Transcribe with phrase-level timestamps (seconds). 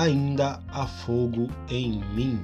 [0.00, 2.42] ainda há fogo em mim.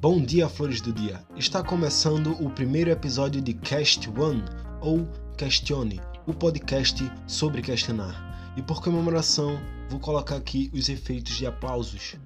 [0.00, 1.22] Bom dia, flores do dia!
[1.36, 4.42] Está começando o primeiro episódio de Cast One,
[4.80, 5.06] ou
[5.36, 8.54] Questione, o podcast sobre questionar.
[8.56, 9.60] E por comemoração,
[9.90, 12.16] vou colocar aqui os efeitos de aplausos.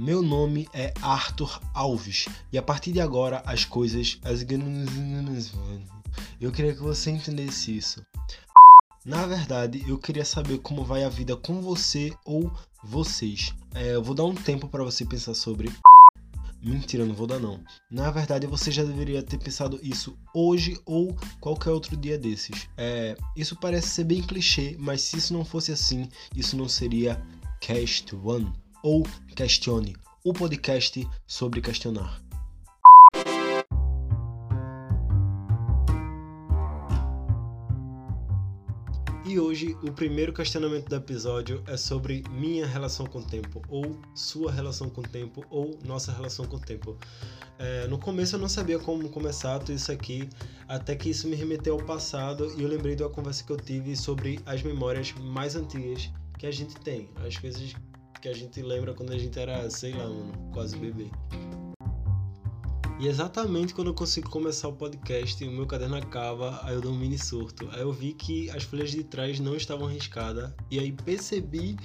[0.00, 4.18] Meu nome é Arthur Alves e a partir de agora as coisas.
[4.24, 4.40] As...
[6.40, 8.02] Eu queria que você entendesse isso.
[9.04, 12.50] Na verdade, eu queria saber como vai a vida com você ou
[12.82, 13.54] vocês.
[13.74, 15.70] É, eu vou dar um tempo para você pensar sobre.
[16.62, 17.62] Mentira, não vou dar não.
[17.90, 22.70] Na verdade, você já deveria ter pensado isso hoje ou qualquer outro dia desses.
[22.74, 27.22] É, isso parece ser bem clichê, mas se isso não fosse assim, isso não seria
[27.60, 28.50] Cast One
[28.82, 32.20] ou Questione, o podcast sobre questionar.
[39.26, 44.00] E hoje o primeiro questionamento do episódio é sobre minha relação com o tempo, ou
[44.12, 46.96] sua relação com o tempo, ou nossa relação com o tempo.
[47.58, 50.28] É, no começo eu não sabia como começar tudo isso aqui,
[50.66, 53.58] até que isso me remeteu ao passado e eu lembrei de uma conversa que eu
[53.58, 57.76] tive sobre as memórias mais antigas que a gente tem, as coisas
[58.20, 61.10] que a gente lembra quando a gente era, sei lá, mano, quase bebê.
[63.00, 66.92] E exatamente quando eu consigo começar o podcast, o meu caderno acaba, aí eu dou
[66.92, 67.66] um mini surto.
[67.72, 71.76] Aí eu vi que as folhas de trás não estavam riscadas, e aí percebi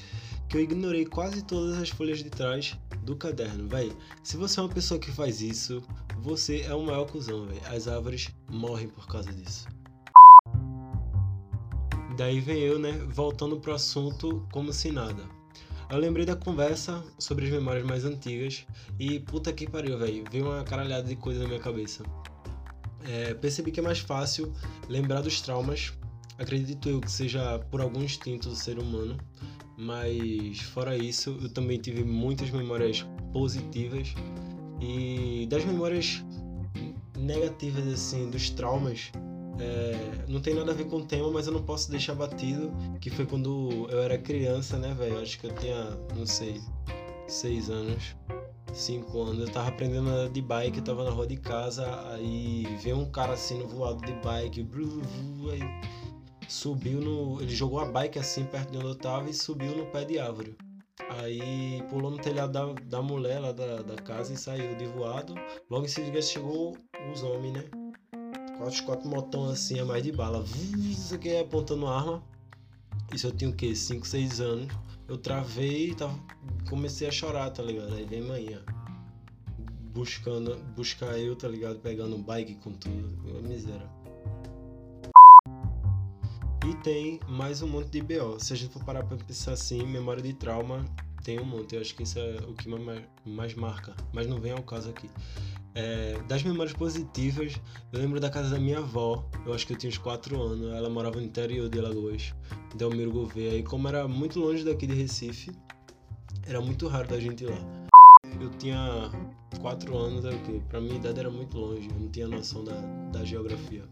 [0.50, 3.66] que eu ignorei quase todas as folhas de trás do caderno.
[3.66, 5.82] Véi, se você é uma pessoa que faz isso,
[6.20, 7.62] você é o maior cuzão, véi.
[7.74, 9.66] As árvores morrem por causa disso.
[12.18, 15.24] Daí vem eu, né, voltando pro assunto como se nada.
[15.90, 18.66] Eu lembrei da conversa sobre as memórias mais antigas
[19.00, 20.24] e puta que pariu, velho.
[20.32, 22.04] Veio uma caralhada de coisa na minha cabeça.
[23.08, 24.52] É, percebi que é mais fácil
[24.90, 25.94] lembrar dos traumas,
[26.40, 29.16] acredito eu que seja por algum instinto do ser humano,
[29.78, 34.14] mas fora isso, eu também tive muitas memórias positivas
[34.82, 36.24] e das memórias
[37.16, 39.12] negativas, assim, dos traumas,
[39.60, 42.72] é, não tem nada a ver com o tema, mas eu não posso deixar batido
[43.00, 45.22] que foi quando eu era criança, né, velho?
[45.22, 46.62] Acho que eu tinha, não sei,
[47.28, 48.16] seis anos,
[48.74, 49.40] cinco anos.
[49.40, 53.34] Eu tava aprendendo de bike, eu tava na rua de casa, aí veio um cara
[53.34, 55.62] assim no voado de bike, blu, blu, aí
[56.48, 57.42] subiu no.
[57.42, 60.20] Ele jogou a bike assim perto de onde eu tava e subiu no pé de
[60.20, 60.56] árvore.
[61.10, 65.36] Aí pulou no telhado da, da mulher lá da, da casa e saiu de voado.
[65.70, 66.76] Logo em seguida chegou
[67.12, 67.85] os homens, né?
[68.58, 70.44] Quatro, quatro motão assim, a mais de bala.
[70.78, 72.24] Isso aqui é apontando arma.
[73.14, 73.76] Isso eu tinha o quê?
[73.76, 74.74] 5, 6 anos.
[75.08, 76.18] Eu travei e tava,
[76.70, 77.94] comecei a chorar, tá ligado?
[77.94, 78.64] Aí vem manhã.
[79.94, 81.80] Buscando, buscar eu, tá ligado?
[81.80, 83.44] Pegando um bike com tudo.
[83.48, 83.90] Miséria.
[86.68, 88.40] E tem mais um monte de BO.
[88.40, 90.84] Se a gente for parar pra pensar assim, memória de trauma
[91.24, 91.76] tem um monte.
[91.76, 92.68] Eu acho que isso é o que
[93.26, 93.96] mais marca.
[94.12, 95.10] Mas não vem ao caso aqui.
[95.76, 97.60] É, das memórias positivas,
[97.92, 100.74] eu lembro da casa da minha avó, eu acho que eu tinha uns 4 anos,
[100.74, 102.34] ela morava no interior de Alagoas,
[102.76, 105.52] Delmiro Gouveia, e como era muito longe daqui de Recife,
[106.48, 107.58] era muito raro da gente ir lá.
[108.40, 109.12] Eu tinha
[109.60, 110.62] 4 anos, quê?
[110.70, 112.80] Pra minha idade era muito longe, eu não tinha noção da,
[113.12, 113.84] da geografia.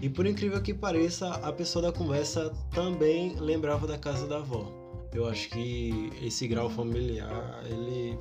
[0.00, 4.72] E por incrível que pareça, a pessoa da conversa também lembrava da casa da avó.
[5.14, 8.18] Eu acho que esse grau familiar, ele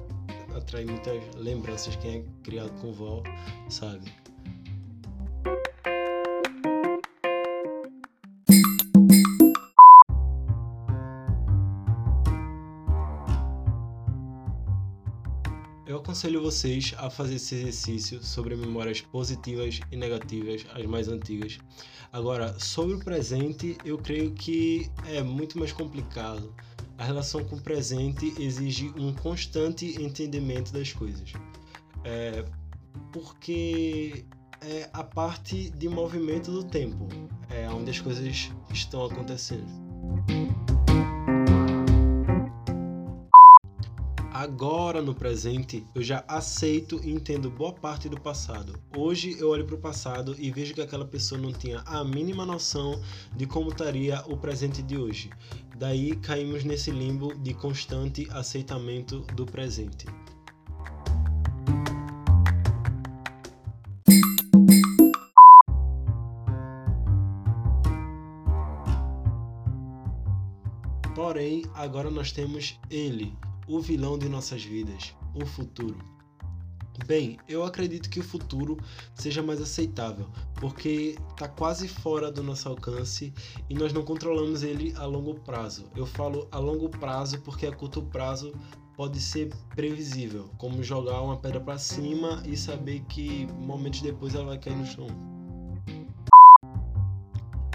[0.62, 1.96] atrai muitas lembranças.
[1.98, 3.22] Quem é criado com vó
[3.70, 4.12] sabe.
[15.86, 21.60] Eu aconselho vocês a fazer esse exercício sobre memórias positivas e negativas, as mais antigas.
[22.14, 26.54] Agora, sobre o presente, eu creio que é muito mais complicado
[27.02, 31.34] a relação com o presente exige um constante entendimento das coisas.
[32.04, 32.46] É,
[33.12, 34.24] porque
[34.62, 37.08] é a parte de movimento do tempo,
[37.50, 39.66] é onde as coisas estão acontecendo.
[44.34, 48.80] Agora no presente, eu já aceito e entendo boa parte do passado.
[48.96, 52.46] Hoje eu olho para o passado e vejo que aquela pessoa não tinha a mínima
[52.46, 52.98] noção
[53.36, 55.30] de como estaria o presente de hoje.
[55.78, 60.06] Daí caímos nesse limbo de constante aceitamento do presente.
[71.14, 73.38] Porém, agora nós temos ele,
[73.68, 75.98] o vilão de nossas vidas, o futuro.
[77.06, 78.78] Bem, eu acredito que o futuro
[79.16, 83.34] seja mais aceitável, porque está quase fora do nosso alcance
[83.70, 85.90] e nós não controlamos ele a longo prazo.
[85.96, 88.54] Eu falo a longo prazo porque a curto prazo
[88.96, 94.46] pode ser previsível, como jogar uma pedra para cima e saber que momentos depois ela
[94.46, 95.31] vai cair no chão.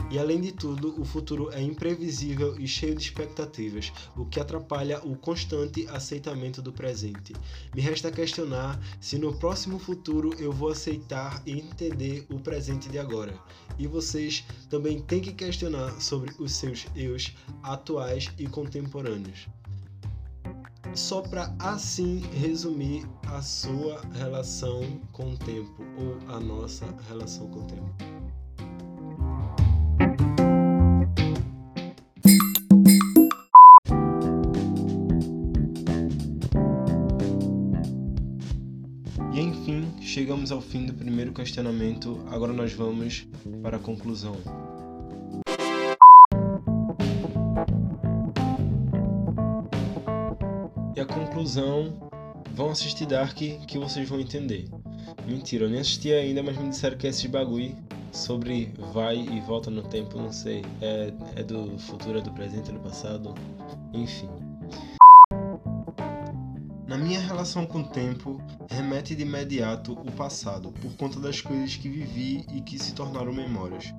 [0.09, 5.01] E além de tudo, o futuro é imprevisível e cheio de expectativas, o que atrapalha
[5.05, 7.35] o constante aceitamento do presente.
[7.75, 12.99] Me resta questionar se no próximo futuro eu vou aceitar e entender o presente de
[12.99, 13.37] agora.
[13.77, 19.49] E vocês também têm que questionar sobre os seus eus atuais e contemporâneos
[20.95, 27.61] só para assim resumir a sua relação com o tempo ou a nossa relação com
[27.61, 28.16] o tempo.
[40.71, 43.27] Fim do primeiro questionamento, agora nós vamos
[43.63, 44.37] para a conclusão.
[50.95, 51.93] E a conclusão,
[52.53, 54.67] vão assistir Dark que vocês vão entender.
[55.27, 57.77] Mentira, eu nem assisti ainda, mas me disseram que esses bagulho
[58.13, 60.65] sobre vai e volta no tempo, não sei.
[60.81, 63.35] É, é do futuro, é do presente, é do passado,
[63.93, 64.46] enfim.
[66.97, 68.41] Na minha relação com o tempo,
[68.71, 73.35] remete de imediato o passado, por conta das coisas que vivi e que se tornaram
[73.35, 73.93] memórias.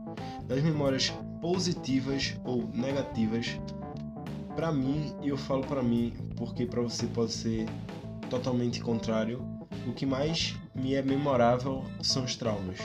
[0.48, 3.62] Das memórias positivas ou negativas,
[4.56, 7.68] para mim, e eu falo para mim porque para você pode ser
[8.32, 9.48] totalmente contrário,
[9.86, 12.80] o que mais me é memorável são os traumas.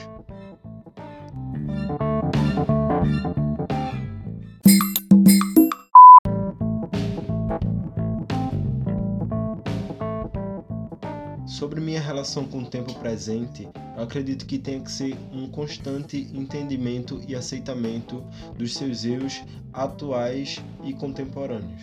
[11.73, 13.67] Sobre minha relação com o tempo presente,
[13.97, 18.23] eu acredito que tem que ser um constante entendimento e aceitamento
[18.55, 19.41] dos seus eus
[19.73, 21.81] atuais e contemporâneos.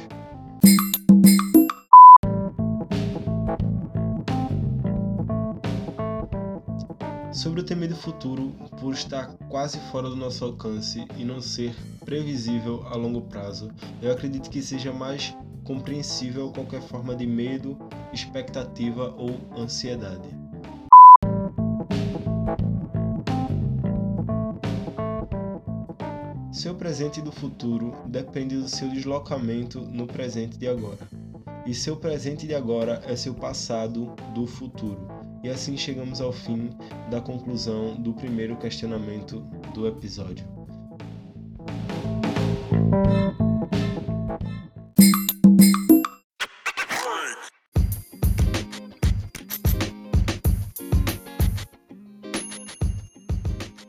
[7.33, 12.87] Sobre o temido futuro, por estar quase fora do nosso alcance e não ser previsível
[12.87, 15.35] a longo prazo, eu acredito que seja mais
[15.71, 17.79] compreensível qualquer forma de medo,
[18.13, 20.29] expectativa ou ansiedade.
[26.51, 31.09] Seu presente do futuro depende do seu deslocamento no presente de agora.
[31.65, 35.07] E seu presente de agora é seu passado do futuro.
[35.45, 36.71] E assim chegamos ao fim
[37.09, 39.39] da conclusão do primeiro questionamento
[39.73, 40.45] do episódio.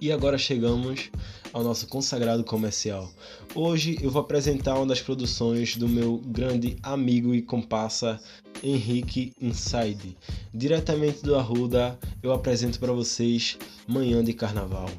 [0.01, 1.11] E agora chegamos
[1.53, 3.07] ao nosso consagrado comercial.
[3.53, 8.19] Hoje eu vou apresentar uma das produções do meu grande amigo e comparsa
[8.63, 10.17] Henrique Inside.
[10.51, 14.89] Diretamente do Arruda, eu apresento para vocês Manhã de Carnaval.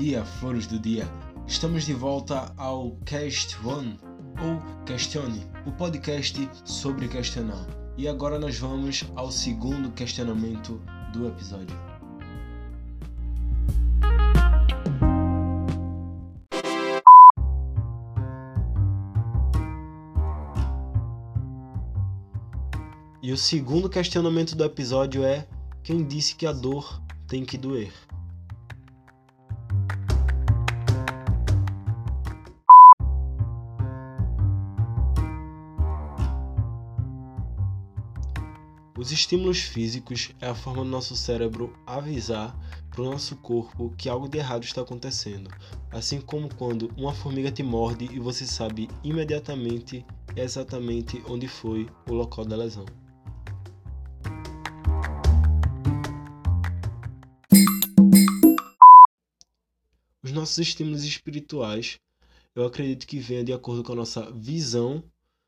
[0.00, 1.08] Dia, flores do dia!
[1.44, 3.98] Estamos de volta ao Cast One,
[4.40, 7.66] ou Questione, o podcast sobre questionar.
[7.96, 10.80] E agora nós vamos ao segundo questionamento
[11.12, 11.76] do episódio.
[23.20, 25.44] E o segundo questionamento do episódio é:
[25.82, 27.92] quem disse que a dor tem que doer?
[39.08, 42.54] Os estímulos físicos é a forma do nosso cérebro avisar
[42.90, 45.48] para o nosso corpo que algo de errado está acontecendo,
[45.90, 50.04] assim como quando uma formiga te morde e você sabe imediatamente
[50.36, 52.84] exatamente onde foi o local da lesão.
[60.22, 61.98] Os nossos estímulos espirituais,
[62.54, 65.02] eu acredito que venham de acordo com a nossa visão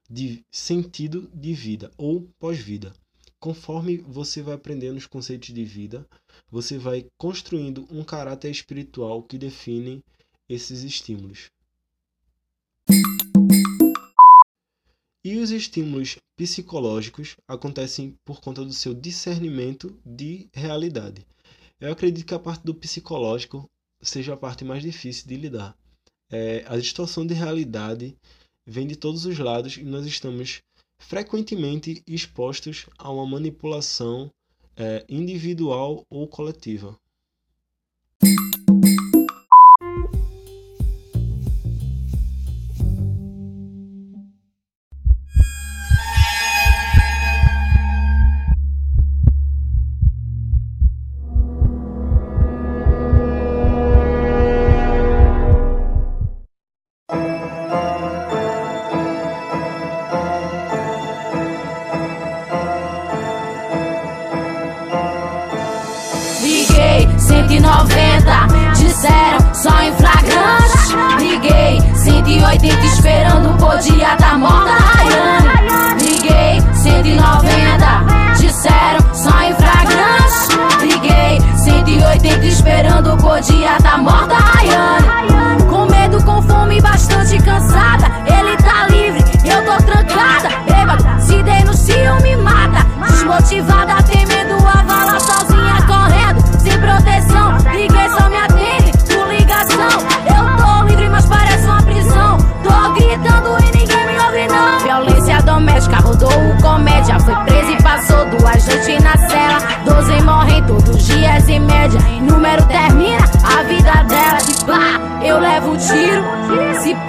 [0.08, 2.94] de sentido de vida ou pós-vida
[3.40, 6.06] conforme você vai aprendendo os conceitos de vida,
[6.50, 10.04] você vai construindo um caráter espiritual que define
[10.48, 11.50] esses estímulos.
[15.24, 21.26] E os estímulos psicológicos acontecem por conta do seu discernimento de realidade.
[21.78, 23.68] Eu acredito que a parte do psicológico
[24.02, 25.76] seja a parte mais difícil de lidar.
[26.30, 28.16] É, a distorção de realidade
[28.66, 30.62] vem de todos os lados e nós estamos
[31.00, 34.30] frequentemente expostos a uma manipulação
[34.76, 36.96] é, individual ou coletiva.
[67.86, 70.94] 190, disseram só em flagrante.
[71.18, 76.02] Liguei 180 esperando podia tá morta Rayane.
[76.02, 80.84] Liguei 190, disseram só em flagrante.
[80.84, 84.59] Liguei 180 esperando podia tá morta Rayane.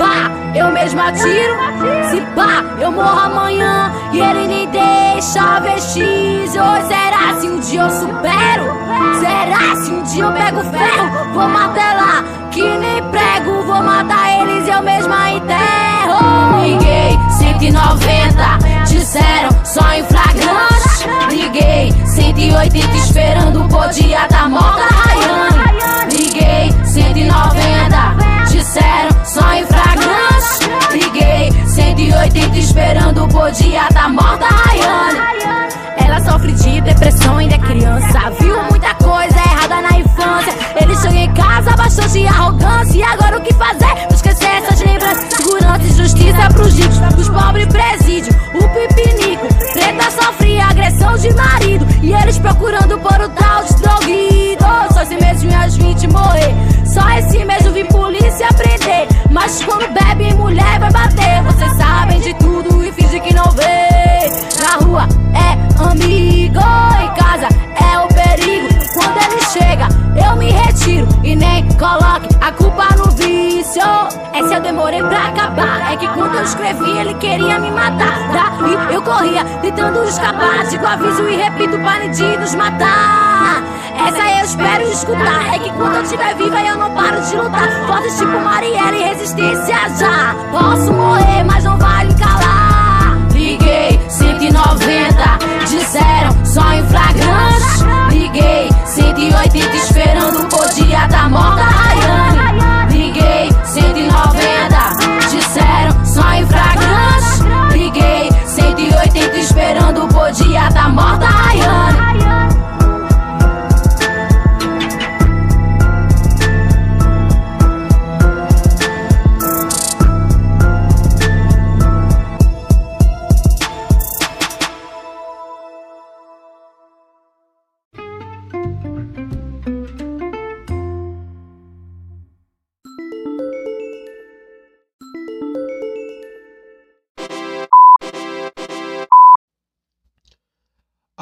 [0.01, 1.55] Pá, eu mesmo atiro.
[2.09, 6.83] Se pá, eu morro amanhã e ele nem deixa vestígios.
[6.87, 8.65] Será se um dia eu supero?
[9.19, 11.33] Será se um dia eu pego ferro?
[11.33, 13.63] Vou martelar que nem prego.
[13.63, 16.61] Vou matar eles e eu mesma enterro.
[16.63, 21.29] Liguei 190, disseram só em flagrante.
[21.29, 26.11] Liguei 180 esperando podia tá morta Rayane.
[26.11, 29.90] Liguei 190, disseram só em flagrante.
[32.21, 35.19] Liguei 180 esperando podia tá morta Rayane.
[35.97, 38.19] Ela sofre de depressão, ainda é criança.
[38.39, 40.53] Viu muita coisa errada na infância.
[40.79, 42.97] Ele chegou em casa bastante arrogância.
[42.97, 44.10] E agora o que fazer?
[45.11, 48.33] Segurança, segurança e justiça pros ricos, pros pobres presídio.
[48.53, 51.85] O pipinico, preta sofria agressão de marido.
[52.01, 54.63] E eles procurando por o tal de droguido.
[54.93, 56.55] Só esse mês minhas 20 morrer.
[56.85, 59.07] Só esse mês eu vi polícia prender.
[59.29, 61.43] Mas quando bebe, mulher vai bater.
[61.43, 64.31] Vocês sabem de tudo e fingem que não vê.
[64.61, 68.67] Na rua é amigo, em casa é o perigo.
[68.93, 69.87] Quando ele chega,
[70.25, 72.30] eu me retiro e nem coloque
[74.71, 75.91] demorei pra acabar.
[75.91, 78.29] É que quando eu escrevi, ele queria me matar.
[78.31, 80.65] Daí eu corria, tentando escapar.
[80.69, 83.63] Digo aviso e repito para de nos matar.
[84.07, 85.53] Essa eu espero escutar.
[85.53, 87.69] É que quando eu estiver viva, eu não paro de lutar.
[87.87, 90.35] Fotos tipo Marielle, resistência já.
[90.51, 93.17] Posso morrer, mas não vale calar.
[93.33, 96.00] Liguei 190, disseram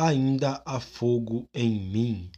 [0.01, 2.31] Ainda há fogo em mim.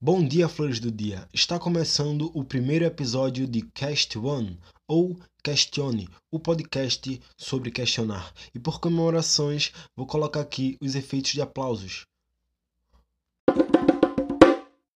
[0.00, 1.28] Bom dia, flores do dia.
[1.34, 4.58] Está começando o primeiro episódio de Cast One,
[4.88, 8.32] ou Questione, o podcast sobre questionar.
[8.54, 12.06] E por comemorações, vou colocar aqui os efeitos de aplausos.